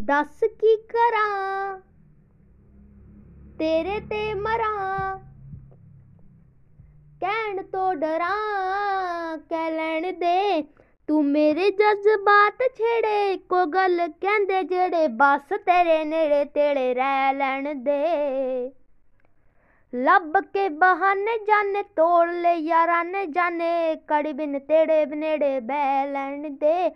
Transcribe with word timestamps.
ਦੱਸ 0.00 0.40
ਕੀ 0.44 0.76
ਕਰਾਂ? 0.76 1.80
ਤੇਰੇ 3.58 4.00
ਤੇ 4.00 4.34
ਮਰਾਂ। 4.34 5.18
ਕਹਿਣ 7.20 7.62
ਤੋਂ 7.62 7.94
ਡਰਾਂ। 7.94 9.38
ਕਹਿ 9.38 9.70
ਲੈਣ 9.70 10.12
ਦੇ, 10.12 10.62
ਤੂੰ 11.06 11.24
ਮੇਰੇ 11.24 11.70
ਜਜ਼ਬਾਤ 11.70 12.54
ਛੇੜੇ। 12.74 13.36
ਕੋ 13.36 13.66
ਗੱਲ 13.66 14.08
ਕਹਿੰਦੇ 14.08 14.62
ਜਿਹੜੇ 14.62 15.08
ਬਸ 15.08 15.40
ਤੇਰੇ 15.40 16.04
ਨੇੜੇ 16.04 16.44
ਤੇੜੇ 16.44 16.94
ਰਹਿ 16.94 17.34
ਲੈਣ 17.34 17.74
ਦੇ। 17.74 18.72
ਲੱਭ 19.94 20.36
ਕੇ 20.44 20.68
ਬਹਾਨੇ 20.68 21.38
ਜਾਣੇ 21.38 21.82
ਤੋੜ 21.82 22.30
ਲੈ 22.30 22.52
ਯਾਰਾਂ 22.52 23.04
ਨੇ 23.04 23.26
ਜਾਣੇ 23.26 23.96
ਕੜੀ 23.96 24.32
ਬਿਨ 24.32 24.58
ਤੇੜੇ 24.58 25.04
ਬਨੇੜੇ 25.04 25.60
ਬਹਿ 25.60 26.06
ਲੈਣ 26.10 26.50
ਦੇ। 26.50 26.90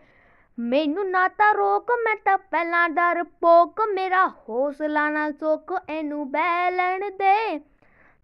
ਮੈਨੂੰ 0.59 1.11
ਨਾ 1.11 1.29
ਤਾਂ 1.29 1.55
ਰੋਕ, 1.55 1.91
ਮੈਂ 2.05 2.15
ਤਾਂ 2.25 2.39
ਪਹਿਲਾਂ 2.39 2.89
ਡਰ 2.89 3.23
ਪੋਕ। 3.23 3.81
ਮੇਰਾ 3.95 4.27
ਹੌਸਲਾ 4.29 5.11
ਨਾ 5.11 5.31
ਸੋਕ 5.31 5.75
ਇਹਨੂੰ 5.91 6.31
ਬਹਿ 6.31 6.71
ਲੈਣ 6.71 7.11
ਦੇ। 7.11 7.59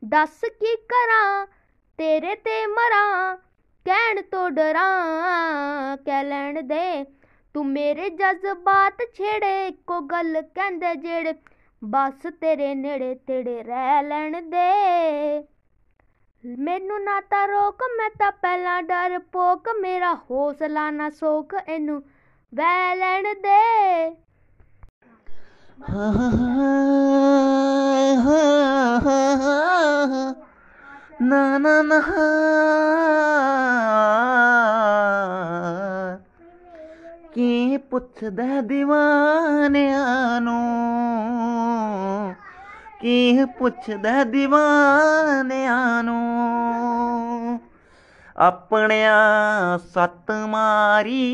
ਦੱਸ 0.05 0.41
ਕੀ 0.45 0.77
ਕਰਾਂ, 0.77 1.47
ਤੇਰੇ 1.99 2.35
ਤੇ 2.35 2.67
ਮਰਾਂ, 2.67 3.37
ਕਹਿਣ 3.87 4.23
ਤੋਂ 4.23 4.51
ਡਰਾਂ, 4.51 5.97
ਕਹਿ 5.97 6.25
ਲੈਣ 6.25 6.63
ਦੇ। 6.63 7.05
ਤੂੰ 7.55 7.67
ਮੇਰੇ 7.67 8.11
ਜਜ਼ਬਾਤ 8.11 9.03
ਛੇੜੇ, 9.15 9.67
ਇੱਕੋ 9.67 10.01
ਗੱਲ 10.01 10.43
ਕਹਿੰਦੇ 10.43 10.95
ਜਿਹੜੇ। 10.95 11.35
ਬਸ 11.85 12.27
ਤੇਰੇ 12.41 12.75
ਨੇੜੇ 12.75 13.15
ਤੇੜੇ 13.15 13.63
ਰਹਿ 13.63 14.03
ਲੈਣ 14.03 14.43
ਦੇ। 14.43 15.39
ਮੈਨੂੰ 16.59 17.05
ਨਾ 17.05 17.21
ਤਾਂ 17.21 17.49
ਰੋਕ, 17.49 17.83
ਮੈਂ 17.99 18.11
ਤਾਂ 18.11 18.33
ਪਹਿਲਾਂ 18.33 18.83
ਡਰ 18.83 19.19
ਪੋਕ। 19.19 19.69
ਮੇਰਾ 19.81 20.15
ਹੌਸਲਾ 20.15 20.91
ਨਾ 20.91 21.11
ਸੋਕ, 21.11 21.55
ਇਹਨੂੰ 21.69 22.03
ਵੈਲਣ 22.55 23.35
ਦੇ। 23.35 24.11
ਨਾ 31.23 31.59
ਨਾ 31.59 31.83
ਨਾ। 31.83 32.01
ਕੀ 37.35 37.77
ਪੁੱਛਦਾ 37.77 38.59
دیਵਾਨਿਆਂ 38.59 40.41
ਨੂੰ? 40.41 42.35
ਕੀ 43.01 43.45
ਪੁੱਛਦਾ 43.45 44.23
دیਵਾਨਿਆਂ 44.23 46.03
ਨੂੰ? 46.03 47.24
ਆਪਣਿਆਂ 48.37 49.79
ਸੱਤ 49.79 50.31
ਮਾਰੀ। 50.31 51.29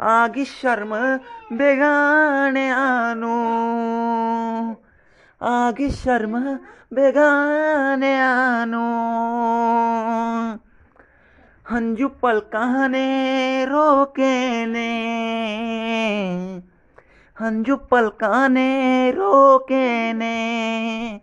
ਆ 0.00 0.28
ਗਈ 0.28 0.44
ਸ਼ਰਮ 0.44 1.18
ਬੇਗਾਨਿਆਂ 1.52 3.16
ਨੂੰ। 3.16 4.76
ਆ 5.42 5.70
ਗਈ 5.70 5.90
ਸ਼ਰਮ 5.90 6.58
ਬੇਗਾਨਿਆਂ 6.94 8.66
ਨੂੰ। 8.66 9.14
ਹੰਝੂ 11.74 12.08
ਪਲਕਾਂ 12.08 12.88
ਨੇ, 12.88 13.66
ਰੋਕੇ 13.66 14.66
ਨੇ। 14.66 15.00
ਹੰਝੂ 17.42 17.76
ਪਲਕਾਂ 17.76 18.50
ਨੇ, 18.50 19.12
ਰੋਕੇ 19.12 20.12
ਨੇ। 20.12 21.20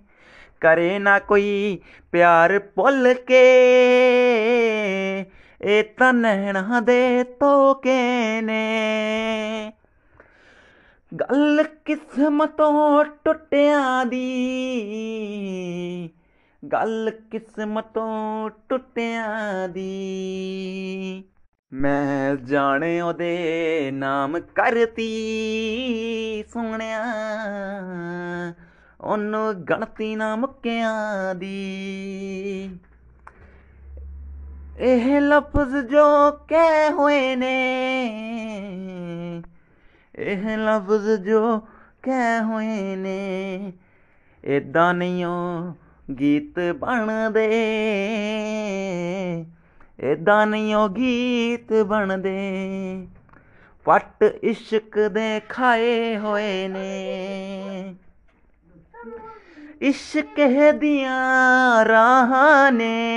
ਕਰੇ 0.61 0.99
ਨਾ 0.99 1.19
ਕੋਈ 1.19 1.79
ਪਿਆਰ 2.11 2.59
ਭੁੱਲ 2.59 3.13
ਕੇ। 3.13 3.41
ਇਹ 5.61 5.83
ਤਾਂ 5.97 6.13
ਨੈਣਾ 6.13 6.79
ਦੇ 6.79 7.23
ਤੋਕੇ 7.23 8.41
ਨੇ। 8.41 8.67
ਗੱਲ 11.19 11.63
ਕਿਸਮਤੋਂ 11.85 13.05
ਟੁੱਟਿਆਂ 13.05 14.05
ਦੀ। 14.05 14.49
ਗੱਲ 16.73 17.11
ਕਿਸਮਤੋਂ 17.31 18.49
ਟੁੱਟਿਆਂ 18.69 19.69
ਦੀ। 19.69 21.23
ਮੈਂ 21.73 22.35
ਜਾਣੇ 22.35 23.01
ਉਹਦੇ 23.01 23.89
ਨਾਮ 23.93 24.39
ਕਰਤੀ 24.39 25.07
ਸੋਹਣਿਆ। 26.53 27.05
ਉਹਨੂੰ 29.11 29.53
ਗਣਤੀ 29.63 30.15
ਨਾ 30.15 30.35
ਮੁੱਕਿਆਂ 30.35 31.35
ਦੀ। 31.35 31.59
ਇਹ 34.79 35.21
ਲਫ਼ਜ਼ 35.21 35.75
ਜੋ 35.87 36.31
ਕਹਿ 36.47 36.91
ਹੋਏ 36.91 37.35
ਨੇ, 37.35 37.57
ਇਹ 40.15 40.57
ਲਫ਼ਜ਼ 40.57 41.09
ਜੋ 41.23 41.59
ਕਹਿ 42.01 42.39
ਹੋਏ 42.43 42.95
ਨੇ 42.95 43.73
ਇਦਾਂ 44.43 44.93
ਨਹੀਂ 44.93 45.25
ਓ 45.25 45.31
ਗੀਤ 46.19 46.59
ਬਣਦੇ। 46.77 47.47
ਇਦਾਂ 49.99 50.47
ਨਹੀਂ 50.47 50.75
ਓ 50.75 50.87
ਗੀਤ 50.87 51.73
ਬਣਦੇ। 51.73 53.07
ਪੱਟ 53.85 54.23
ਇਸ਼ਕ 54.43 55.07
ਦੇ 55.07 55.41
ਖਾਏ 55.49 56.17
ਹੋਏ 56.17 56.67
ਨੇ। 56.67 56.91
ਇਸ਼ਕ 59.81 60.41
ਦੀਆਂ 60.71 61.85
ਰਾਹਾਂ 61.85 62.71
ਨੇ। 62.71 63.11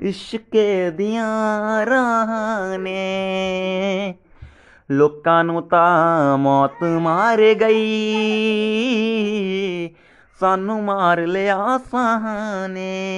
ਇਸ਼ਕ 0.00 0.58
ਦੀਆਂ 0.96 1.86
ਰਾਹਾਂ 1.86 2.78
ਨੇ। 2.78 3.08
ਲੋਕਾਂ 4.90 5.44
ਨੂੰ 5.44 5.68
ਤਾਂ 5.68 6.38
ਮੌਤ 6.38 6.82
ਮਾਰ 6.82 7.54
ਗਈ। 7.60 7.86
ਸਾਨੂੰ 10.40 10.84
ਮਾਰ 10.84 11.26
ਲਿਆ 11.26 11.80
ਸਾਹਾਂ 11.90 12.68
ਨੇ। 12.68 13.12